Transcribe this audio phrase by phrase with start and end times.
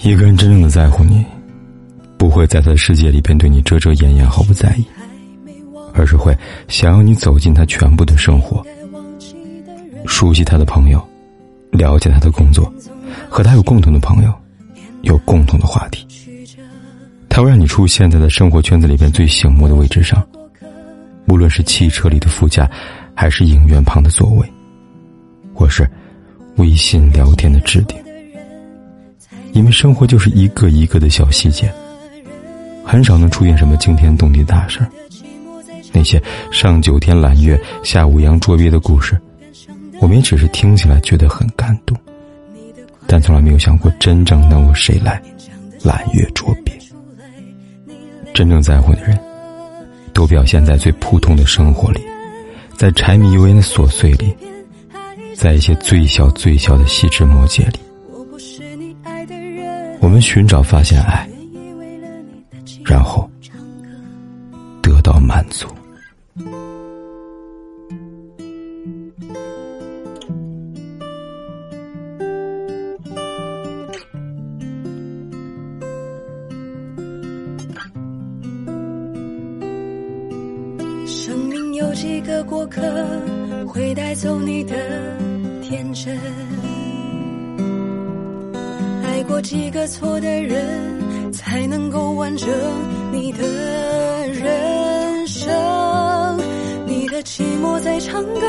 [0.00, 1.24] 一个人真正的在乎你，
[2.16, 4.86] 不会在他的世界里边对你遮遮掩掩、毫不在意，
[5.92, 6.36] 而是会
[6.68, 8.64] 想要你走进他全部的生活，
[10.06, 11.04] 熟悉他的朋友，
[11.72, 12.72] 了解他的工作，
[13.28, 14.32] 和他有共同的朋友，
[15.02, 16.06] 有共同的话题。
[17.28, 20.24] 他会让你出现在他生活圈子里边最醒目的位置上，
[21.26, 22.70] 无论是汽车里的副驾，
[23.14, 24.48] 还是影院旁的座位，
[25.52, 25.88] 或是
[26.56, 27.98] 微信聊天的置顶。
[29.58, 31.68] 因为生活就是一个一个的小细节，
[32.84, 34.88] 很少能出现什么惊天动地大事儿。
[35.92, 39.20] 那些上九天揽月、下五洋捉鳖的故事，
[40.00, 41.96] 我们也只是听起来觉得很感动，
[43.04, 45.20] 但从来没有想过真正能有谁来
[45.82, 46.72] 揽月捉鳖。
[48.32, 49.18] 真正在乎的人，
[50.12, 52.00] 都表现在最普通的生活里，
[52.76, 54.32] 在柴米油盐的琐碎里，
[55.34, 57.80] 在一些最小最小的细枝末节里。
[60.00, 61.28] 我们寻找、发现爱，
[62.84, 63.28] 然后
[64.82, 65.66] 得到满足。
[81.06, 82.80] 生命有几个过客，
[83.66, 84.74] 会带走你的
[85.62, 86.18] 天真。
[89.28, 92.48] 过几个错的人，才能够完整
[93.12, 93.46] 你的
[94.32, 95.48] 人生。
[96.86, 98.40] 你的寂寞在唱歌，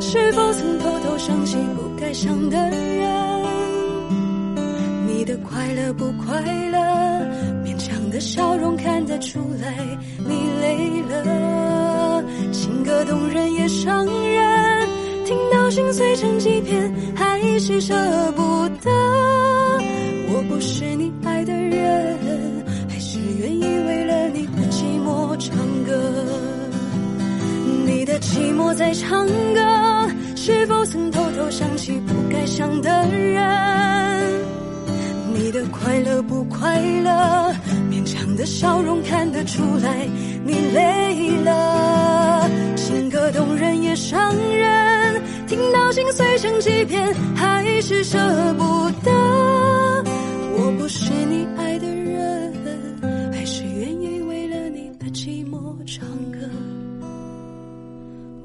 [0.00, 3.10] 是否曾偷偷想起不该想的人？
[5.08, 6.40] 你的快乐不快
[6.70, 6.78] 乐，
[7.64, 9.74] 勉强的笑容看得出来
[10.16, 12.24] 你累了。
[12.52, 14.88] 情歌动人也伤人，
[15.24, 17.94] 听到心碎成几片，还是舍
[18.36, 19.31] 不得。
[20.48, 22.18] 不是你爱的人，
[22.88, 25.92] 还是愿意为了你的寂寞唱歌。
[27.86, 33.42] 你的寂寞在唱歌，是否曾偷偷想起不该想的人？
[35.32, 37.54] 你的快乐不快乐，
[37.90, 40.06] 勉强的笑容看得出来
[40.44, 42.48] 你累了。
[42.76, 48.18] 情歌动人也伤人，听到心碎成几片，还是舍
[48.58, 49.61] 不得。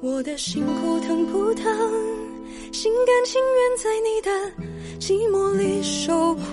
[0.07, 1.65] 我的心扑腾扑腾，
[2.71, 4.31] 心甘情愿在你的
[5.01, 6.47] 寂寞里受困。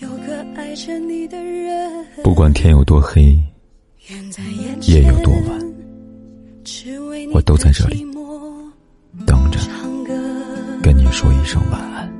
[0.00, 3.38] 有个爱着你的人，不管天有多黑，
[4.88, 5.72] 夜有多晚，
[7.32, 8.04] 我都在这里
[9.24, 9.60] 等着。
[10.82, 12.11] 跟你说一声晚安。